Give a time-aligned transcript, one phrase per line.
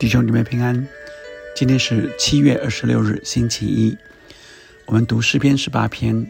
[0.00, 0.88] 弟兄姊妹平安，
[1.54, 3.94] 今天是七月二十六日，星期一。
[4.86, 6.26] 我们读诗篇十八篇，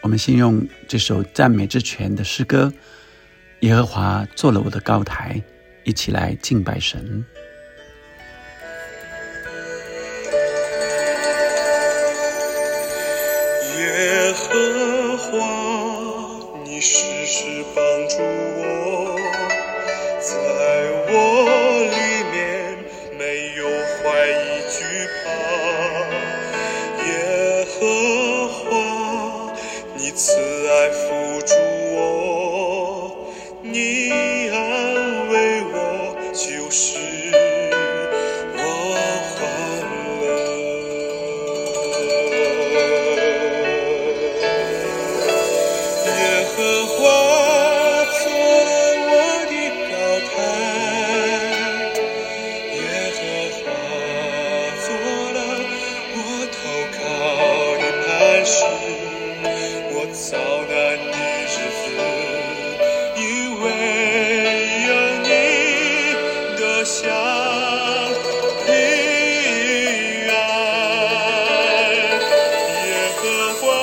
[0.00, 2.72] 我们先用这首赞美之泉的诗歌
[3.60, 5.34] 《耶和华做了我的高台》，
[5.84, 7.22] 一起来敬拜神。
[73.22, 73.79] 耶和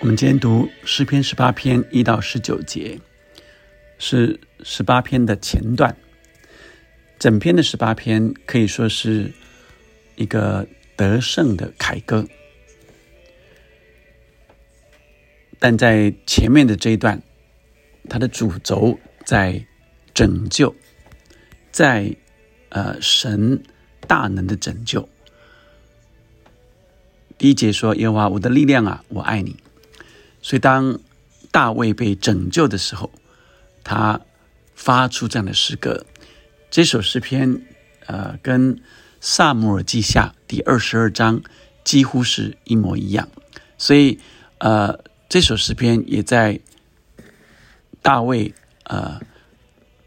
[0.00, 3.00] 我们今天读诗篇十八篇一到十九节，
[3.98, 5.96] 是十八篇的前段。
[7.18, 9.32] 整篇的十八篇可以说是
[10.16, 12.26] 一个得胜的凯歌，
[15.58, 17.22] 但在前面的这一段，
[18.10, 19.64] 它的主轴在
[20.12, 20.74] 拯救，
[21.70, 22.14] 在
[22.68, 23.62] 呃神
[24.06, 25.08] 大能的拯救。
[27.38, 29.56] 第一节说：“耶和华我的力量啊，我爱你。”
[30.44, 31.00] 所以，当
[31.50, 33.10] 大卫被拯救的时候，
[33.82, 34.20] 他
[34.74, 36.04] 发出这样的诗歌。
[36.70, 37.62] 这首诗篇，
[38.04, 38.78] 呃，跟
[39.22, 41.40] 萨姆尔记下第二十二章
[41.82, 43.26] 几乎是一模一样。
[43.78, 44.20] 所以，
[44.58, 46.60] 呃，这首诗篇也在
[48.02, 49.18] 大卫呃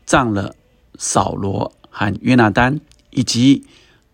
[0.06, 0.56] 葬了
[1.00, 3.66] 扫罗和约拿丹，以及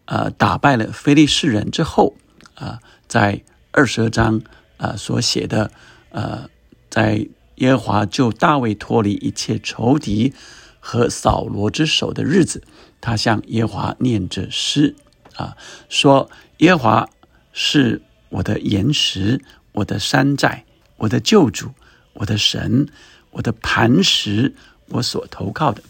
[0.05, 2.15] 呃打败了非利士人之后，
[2.55, 2.79] 啊、
[3.09, 4.41] 在二十二章
[4.77, 5.69] 呃所写的。
[6.13, 6.47] 呃，
[6.91, 10.31] 在耶和华救大卫脱离一切仇敌
[10.79, 12.63] 和扫罗之手的日子，
[13.01, 14.95] 他向耶和华念着诗
[15.35, 15.57] 啊，
[15.89, 16.29] 说
[16.59, 17.09] ：“耶和华
[17.51, 19.41] 是我的岩石，
[19.71, 20.65] 我的山寨，
[20.97, 21.71] 我的救主，
[22.13, 22.87] 我的神，
[23.31, 24.53] 我的磐石，
[24.89, 25.81] 我所投靠的。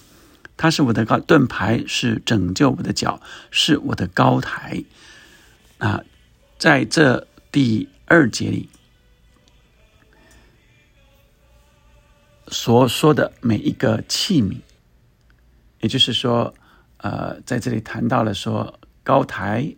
[0.55, 3.19] 他是我的高盾牌，是拯救我的脚，
[3.51, 4.83] 是我的高台。”
[5.79, 6.01] 啊，
[6.57, 8.69] 在这第二节里。
[12.53, 14.59] 所说的每一个器皿，
[15.79, 16.53] 也就是说，
[16.97, 19.75] 呃，在这里谈到了说高台，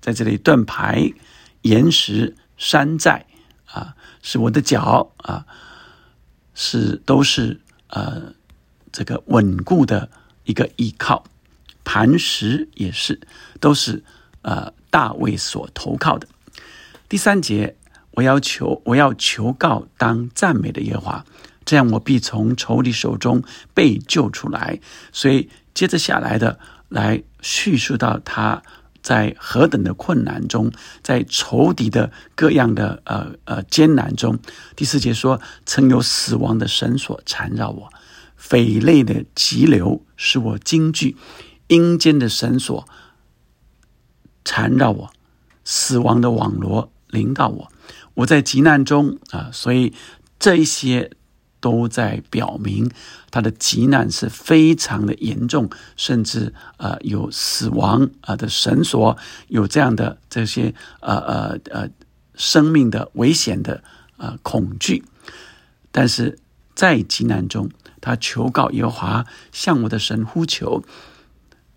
[0.00, 1.12] 在这里盾牌、
[1.62, 3.24] 岩石、山寨
[3.66, 5.46] 啊，是我的脚啊，
[6.54, 8.34] 是都是呃
[8.90, 10.10] 这个稳固的
[10.42, 11.24] 一个依靠，
[11.84, 13.20] 磐石也是，
[13.60, 14.02] 都是
[14.42, 16.26] 呃大卫所投靠的。
[17.08, 17.76] 第三节。
[18.16, 21.24] 我要求，我要求告当赞美的耶和华，
[21.64, 23.42] 这样我必从仇敌手中
[23.74, 24.80] 被救出来。
[25.12, 26.58] 所以接着下来的
[26.88, 28.62] 来叙述到他
[29.02, 30.70] 在何等的困难中，
[31.02, 34.38] 在仇敌的各样的呃呃艰难中。
[34.76, 37.92] 第四节说，曾有死亡的绳索缠绕我，
[38.36, 41.16] 匪类的急流使我惊惧，
[41.66, 42.86] 阴间的绳索
[44.44, 45.10] 缠绕我，
[45.64, 47.72] 死亡的网罗临到我。
[48.14, 49.92] 我在急难中啊，所以
[50.38, 51.10] 这一些
[51.60, 52.90] 都在表明
[53.30, 59.16] 他的急难是非常的严重，甚至呃有死亡啊的绳索，
[59.48, 61.88] 有这样的这些呃呃呃
[62.34, 63.82] 生命的危险的
[64.18, 65.02] 呃恐惧。
[65.90, 66.38] 但是
[66.74, 67.70] 在急难中，
[68.00, 70.84] 他求告耶和华，向我的神呼求，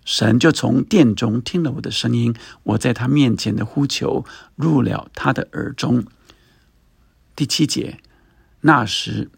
[0.03, 4.25] 神就从殿中听了我的声音，我在他面前的呼求
[4.55, 6.03] 入了他的耳中。
[7.37, 7.99] 第七节，
[8.61, 9.29] 那时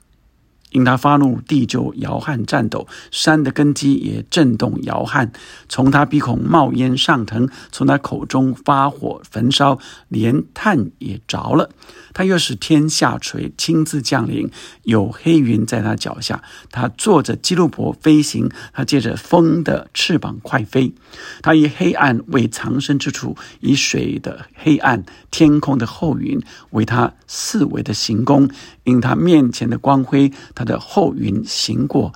[0.72, 5.32] 因他发怒，地就摇撼颤抖，山的根基也震动摇撼。
[5.68, 11.70] 从他鼻孔冒烟上腾，从他口中发火焚烧，连炭也着了。
[12.14, 14.50] 他又使天下垂，亲自降临，
[14.84, 16.44] 有黑云在他脚下。
[16.72, 20.94] 他坐着基路伯飞行，他借着风的翅膀快飞。
[21.42, 28.50] 他以黑暗为藏身之处，以水的黑暗、天空的厚云为他四围的行宫。
[28.84, 32.14] 因他面前的光辉，他的后云行过，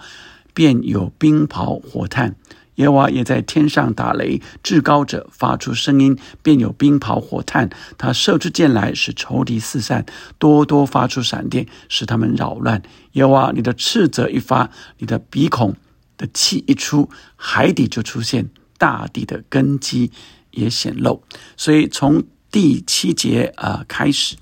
[0.54, 2.36] 便有冰雹火炭。
[2.76, 7.70] 耶和华也在天上打雷，至高者发出声音，便有冰雹火炭。
[7.98, 10.06] 他射出箭来，使仇敌四散，
[10.38, 12.84] 多多发出闪电，使他们扰乱。
[13.14, 15.74] 耶和华，你的斥责一发，你的鼻孔
[16.18, 20.12] 的气一出，海底就出现，大地的根基
[20.52, 21.24] 也显露。
[21.56, 24.36] 所以从第七节啊开始，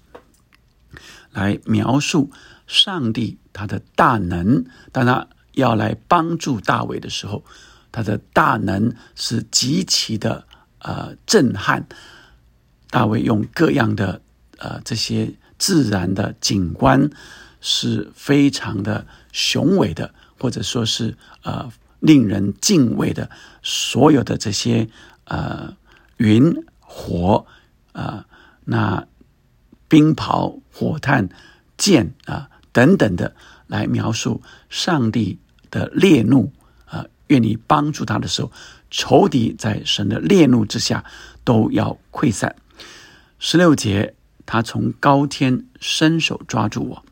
[1.31, 2.31] 来描述
[2.65, 7.43] 上帝他的大能，当他要来帮助大卫的时候。
[7.93, 10.45] 他的大能是极其的
[10.79, 11.85] 呃震撼，
[12.89, 14.21] 大卫用各样的
[14.59, 17.09] 呃这些自然的景观
[17.59, 21.69] 是非常的雄伟的，或者说是呃
[21.99, 23.29] 令人敬畏的，
[23.61, 24.87] 所有的这些
[25.25, 25.75] 呃
[26.15, 27.45] 云火
[27.91, 28.25] 啊，
[28.63, 29.05] 那
[29.89, 31.27] 冰雹、火炭、
[31.77, 33.35] 剑啊等等的，
[33.67, 35.39] 来描述上帝
[35.69, 36.51] 的烈怒
[36.85, 37.05] 啊。
[37.27, 38.51] 愿你帮助他的时候，
[38.89, 41.03] 仇敌在神的烈怒之下
[41.43, 42.55] 都要溃散。
[43.39, 44.13] 十六节，
[44.45, 47.05] 他从高天伸手抓住我，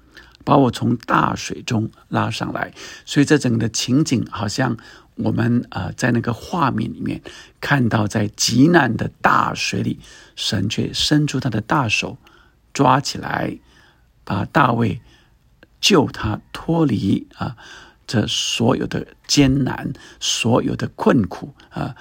[0.43, 2.73] 把我从大水中拉上来。
[3.05, 4.77] 所以，这整个情景好像
[5.15, 7.21] 我们啊，在那个画面里面
[7.61, 9.99] 看到，在极难的大水里，
[10.35, 12.17] 神却伸出他的大手
[12.73, 13.57] 抓起来，
[14.23, 15.01] 把大卫
[15.79, 17.55] 救他脱离啊。
[18.07, 21.95] 这所有的艰难，所有的困苦啊！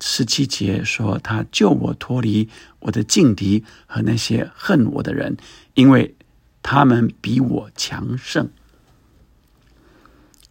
[0.00, 2.48] 十七节说，他救我脱离
[2.80, 5.36] 我的劲敌和那些恨我的人，
[5.74, 6.16] 因为
[6.64, 8.50] 他们比我强盛。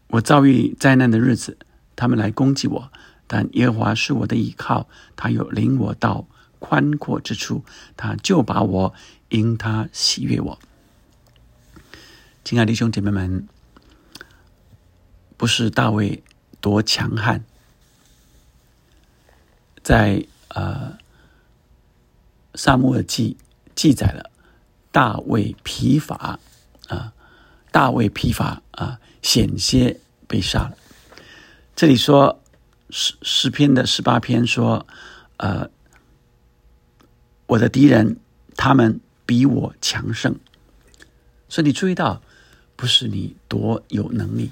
[0.07, 1.57] 我遭遇灾难的日子，
[1.97, 2.89] 他们来攻击我，
[3.27, 4.87] 但耶和华是我的依靠，
[5.17, 6.25] 他又领我到
[6.59, 7.65] 宽阔之处，
[7.97, 8.93] 他就把我
[9.27, 10.57] 因他喜悦我。
[12.43, 13.47] 亲爱的弟兄姐妹们。
[15.37, 16.21] 不是大卫
[16.59, 17.43] 多强悍，
[19.81, 20.95] 在呃
[22.53, 23.37] 《萨母尔记》
[23.73, 24.29] 记载了
[24.91, 26.37] 大卫疲乏
[26.89, 27.11] 啊，
[27.71, 30.77] 大卫疲乏啊，险些被杀了。
[31.75, 32.39] 这里说
[32.91, 34.85] 诗诗篇的十八篇说，
[35.37, 35.71] 呃，
[37.47, 38.19] 我的敌人
[38.55, 40.35] 他们比我强盛，
[41.49, 42.21] 所以你注意到，
[42.81, 44.49] 不是你多有能力。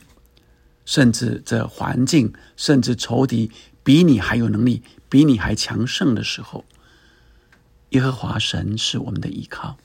[0.85, 3.49] 甚至这环境，甚至仇敌
[3.83, 6.63] 比你还有能力，比你还强盛的时候，
[7.89, 9.77] 耶和华神是我们的依靠，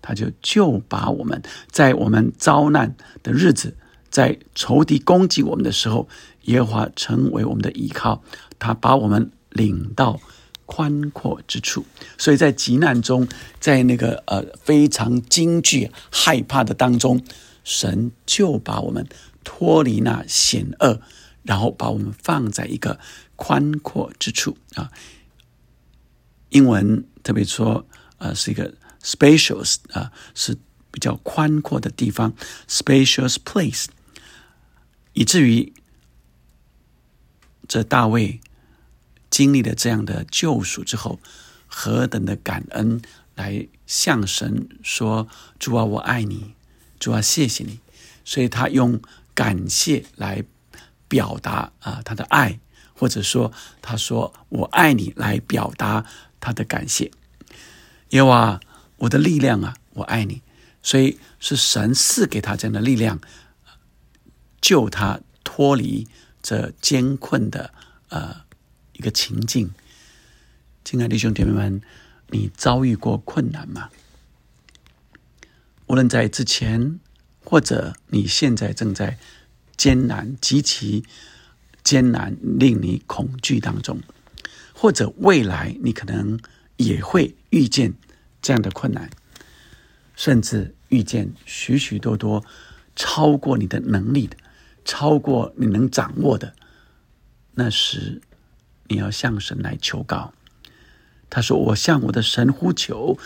[0.00, 3.76] 他就就把我们在我们遭难的日子，
[4.10, 6.08] 在仇敌攻击我们的时候，
[6.42, 8.22] 耶和华成为我们的依靠，
[8.58, 10.20] 他把我们领到
[10.66, 11.84] 宽阔之处。
[12.16, 13.28] 所以在急难中，
[13.60, 17.22] 在那个呃非常惊惧、害怕的当中，
[17.68, 19.06] 神就把我们。
[19.44, 21.00] 脱离那险恶，
[21.42, 23.00] 然后把我们放在一个
[23.34, 24.92] 宽阔之处啊。
[26.50, 27.86] 英文特别说，
[28.18, 30.58] 呃，是一个 spacious 啊，是
[30.90, 32.34] 比较宽阔的地方
[32.68, 33.86] ，spacious place。
[35.14, 35.72] 以至于
[37.66, 38.40] 这大卫
[39.30, 41.20] 经历了这样的救赎之后，
[41.66, 43.00] 何等的感恩，
[43.34, 45.26] 来向神说
[45.58, 46.54] ：“主啊，我爱你，
[46.98, 47.80] 主啊，谢谢你。”
[48.24, 49.00] 所以他用。
[49.38, 50.42] 感谢来
[51.06, 52.58] 表达啊他的爱，
[52.92, 56.04] 或者说他说我爱你来表达
[56.40, 57.12] 他的感谢。
[58.08, 58.60] 耶和华，
[58.96, 60.42] 我的力量啊，我爱你，
[60.82, 63.20] 所以是神赐给他这样的力量，
[64.60, 66.08] 救他脱离
[66.42, 67.72] 这艰困的
[68.08, 68.42] 呃
[68.94, 69.70] 一个情境。
[70.84, 71.80] 亲爱的弟兄姐妹们，
[72.30, 73.88] 你遭遇过困难吗？
[75.88, 77.00] 无论在之前。
[77.44, 79.16] 或者你现在正在
[79.74, 81.02] 艰难、极其
[81.82, 84.00] 艰难、令你恐惧当中，
[84.74, 86.38] 或者未来你可能
[86.76, 87.94] 也会遇见
[88.42, 89.08] 这样的困难，
[90.14, 92.44] 甚至遇见许许多多
[92.94, 94.36] 超过你的能力的、
[94.84, 96.54] 超过你能掌握的，
[97.54, 98.20] 那时
[98.88, 100.34] 你要向神来求告。
[101.30, 103.18] 他说：“我向我的神呼求。”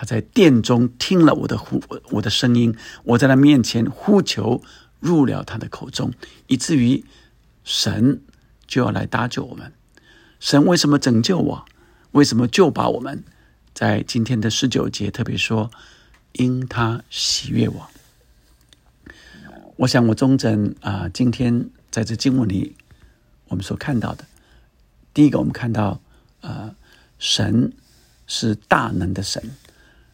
[0.00, 1.78] 他在殿中听了我的呼
[2.08, 4.62] 我的声音，我在他面前呼求，
[4.98, 6.10] 入了他的口中，
[6.46, 7.04] 以至于
[7.64, 8.22] 神
[8.66, 9.70] 就要来搭救我们。
[10.38, 11.66] 神为什么拯救我？
[12.12, 13.22] 为什么救把我们？
[13.74, 15.70] 在今天的十九节特别说，
[16.32, 17.90] 因他喜悦我。
[19.76, 22.74] 我想我中正啊，今天在这经文里，
[23.48, 24.24] 我们所看到的，
[25.12, 26.00] 第一个我们看到，
[26.40, 26.74] 呃，
[27.18, 27.74] 神
[28.26, 29.42] 是大能的神，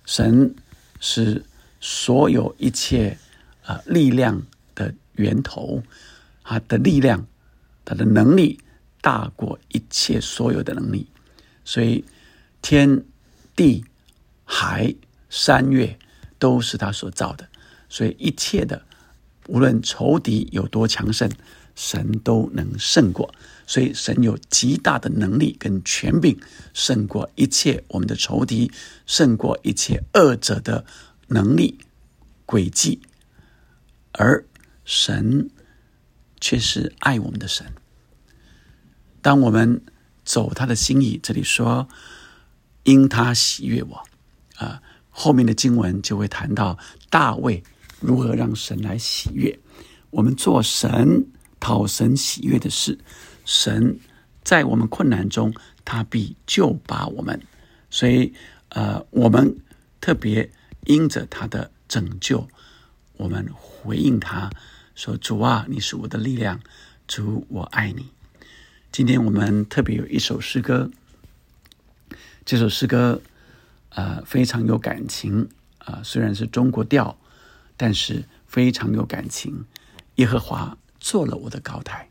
[0.07, 0.55] 神
[0.99, 1.45] 是
[1.79, 3.19] 所有一切
[3.65, 4.41] 啊力量
[4.75, 5.83] 的源头，
[6.43, 7.27] 他的力量，
[7.85, 8.59] 他的能力
[9.03, 11.07] 大过一切所有的能力，
[11.63, 12.03] 所以
[12.63, 13.05] 天。
[13.57, 13.87] 地、
[14.45, 14.95] 海、
[15.31, 15.99] 山岳
[16.39, 17.49] 都是他所造的，
[17.89, 18.83] 所以一切的，
[19.47, 21.31] 无论仇敌有多强盛，
[21.75, 23.35] 神都能胜过。
[23.67, 26.39] 所以神有极大的能力跟权柄，
[26.73, 28.71] 胜过一切我们的仇敌，
[29.05, 30.87] 胜过一切恶者的
[31.29, 31.79] 能力
[32.47, 33.01] 诡计。
[34.13, 34.47] 而
[34.85, 35.51] 神
[36.41, 37.67] 却是爱我们的神。
[39.21, 39.83] 当我们
[40.25, 41.89] 走他的心意，这里说。
[42.89, 44.05] 因他喜悦我，
[44.55, 44.81] 啊，
[45.11, 46.79] 后面的经文就会谈到
[47.11, 47.65] 大卫
[47.99, 49.59] 如何让神来喜悦。
[50.11, 51.27] 我们做神
[51.59, 52.97] 讨神喜悦的事，
[53.47, 53.99] 神
[54.45, 55.55] 在我们困难中，
[55.87, 57.41] 他必救拔我们。
[57.89, 58.35] 所以，
[58.69, 59.57] 呃，我们
[60.01, 60.51] 特别
[60.85, 62.47] 因着他的拯救，
[63.17, 64.51] 我们回应他
[64.95, 66.61] 说：“主啊，你是我的力量，
[67.07, 68.11] 主，我爱你。”
[68.93, 70.91] 今天我们特别有一首诗歌。
[72.45, 73.23] 这首诗歌，
[73.91, 75.49] 呃，非常有感情
[75.79, 76.01] 啊。
[76.03, 77.17] 虽然是中国调，
[77.77, 79.65] 但是非常有感情。
[80.17, 82.09] 耶和华做了我的高台，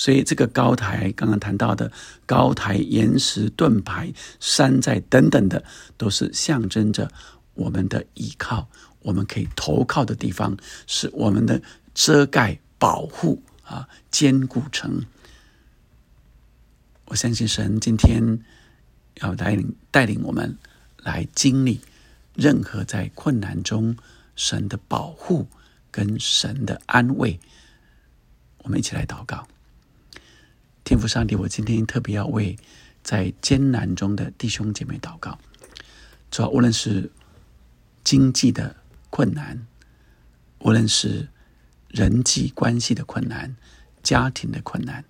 [0.00, 1.92] 所以这个高台，刚刚谈到的
[2.24, 5.62] 高台、岩石、盾牌、山寨等等的，
[5.98, 7.12] 都是象征着
[7.52, 8.66] 我们的依靠，
[9.00, 11.60] 我们可以投靠的地方，是我们的
[11.92, 15.04] 遮盖、保护啊，坚固城。
[17.04, 18.40] 我相信神今天。
[19.22, 20.56] 要带领带领我们
[20.96, 21.78] 来经历
[22.34, 23.94] 任何在困难中
[24.34, 25.46] 神的保护
[25.90, 27.38] 跟神的安慰。
[28.62, 29.46] 我们一起来祷告，
[30.90, 32.58] 天父上帝，我今天特别要为
[33.04, 35.38] 在艰难中的弟兄姐妹祷告。
[36.32, 37.12] 主要无论是
[38.02, 38.74] 经济的
[39.08, 39.68] 困难，
[40.58, 41.28] 无论是
[41.86, 43.54] 人际关系的困难、
[44.02, 45.04] 家庭的困难，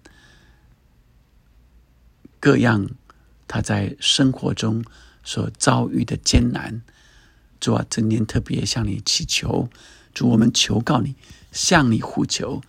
[2.38, 2.90] 各样。
[3.48, 4.84] 他在生活中
[5.24, 6.82] 所遭遇的艰难，
[7.58, 9.70] 主啊，今天特别向你祈求，
[10.12, 11.16] 主，我们求告你，
[11.50, 12.60] 向你呼求，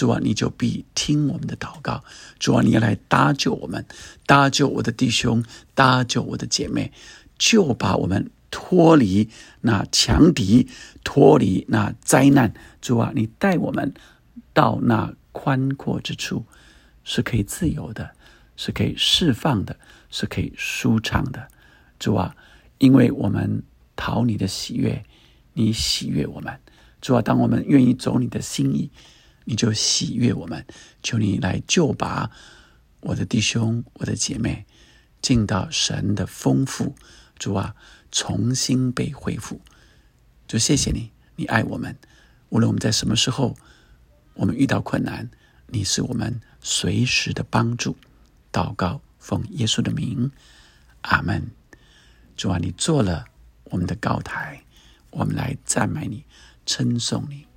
[0.00, 2.02] 主啊，你就必听我们的祷告，
[2.38, 3.84] 主啊，你要来搭救我们，
[4.24, 6.90] 搭救我的弟兄，搭救我的姐妹，
[7.36, 9.28] 就把我们脱离
[9.60, 10.66] 那强敌，
[11.04, 13.92] 脱离那灾难，主啊，你带我们
[14.54, 16.46] 到那宽阔之处，
[17.04, 18.12] 是可以自由的，
[18.56, 19.76] 是可以释放的。
[20.12, 21.46] 是可以舒畅的，
[21.98, 22.34] 主啊，
[22.78, 23.62] 因为我们
[23.94, 25.04] 讨你的喜悦，
[25.52, 26.58] 你喜悦我们，
[27.02, 28.90] 主啊，当我们愿意走你的心意，
[29.50, 30.64] 你就喜悦我们。
[31.02, 32.30] 求你来救拔
[33.00, 34.64] 我的弟兄、我的姐妹，
[35.20, 36.94] 进到神的丰富，
[37.36, 37.74] 主啊，
[38.12, 39.60] 重新被恢复。
[40.46, 41.98] 就谢谢你，你爱我们，
[42.50, 43.56] 无论我们在什么时候，
[44.34, 45.28] 我们遇到困难，
[45.66, 47.96] 你是我们随时的帮助。
[48.52, 49.02] 祷告。
[49.18, 50.30] 奉耶稣的名，
[51.02, 51.50] 阿门。
[52.38, 53.26] 主啊，你做了
[53.64, 54.64] 我们的高台，
[55.10, 56.24] 我们来赞美你，
[56.64, 57.49] 称颂你。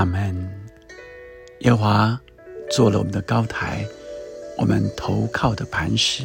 [0.00, 0.34] 阿门。
[1.58, 2.18] 耶华
[2.70, 3.86] 做了我们的高台，
[4.56, 6.24] 我们投靠的磐石。